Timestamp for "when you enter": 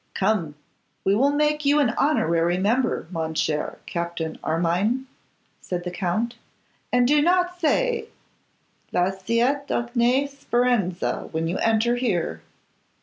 11.31-11.97